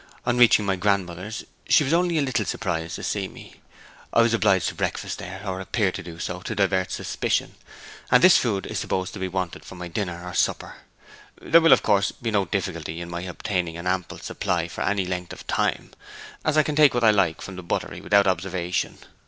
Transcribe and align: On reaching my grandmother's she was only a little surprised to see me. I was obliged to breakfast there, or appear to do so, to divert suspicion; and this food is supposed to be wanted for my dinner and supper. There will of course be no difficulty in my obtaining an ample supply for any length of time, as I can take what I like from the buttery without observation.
On 0.25 0.35
reaching 0.39 0.65
my 0.65 0.75
grandmother's 0.75 1.43
she 1.69 1.83
was 1.83 1.93
only 1.93 2.17
a 2.17 2.23
little 2.23 2.43
surprised 2.43 2.95
to 2.95 3.03
see 3.03 3.27
me. 3.27 3.57
I 4.11 4.23
was 4.23 4.33
obliged 4.33 4.67
to 4.69 4.73
breakfast 4.73 5.19
there, 5.19 5.43
or 5.47 5.61
appear 5.61 5.91
to 5.91 6.01
do 6.01 6.17
so, 6.17 6.39
to 6.41 6.55
divert 6.55 6.89
suspicion; 6.91 7.53
and 8.09 8.23
this 8.23 8.35
food 8.35 8.65
is 8.65 8.79
supposed 8.79 9.13
to 9.13 9.19
be 9.19 9.27
wanted 9.27 9.63
for 9.63 9.75
my 9.75 9.87
dinner 9.89 10.25
and 10.27 10.35
supper. 10.35 10.77
There 11.39 11.61
will 11.61 11.71
of 11.71 11.83
course 11.83 12.11
be 12.11 12.31
no 12.31 12.45
difficulty 12.45 12.99
in 12.99 13.11
my 13.11 13.21
obtaining 13.21 13.77
an 13.77 13.85
ample 13.85 14.17
supply 14.17 14.67
for 14.67 14.81
any 14.81 15.05
length 15.05 15.33
of 15.33 15.45
time, 15.45 15.91
as 16.43 16.57
I 16.57 16.63
can 16.63 16.75
take 16.75 16.95
what 16.95 17.03
I 17.03 17.11
like 17.11 17.39
from 17.39 17.55
the 17.55 17.61
buttery 17.61 18.01
without 18.01 18.25
observation. 18.25 18.97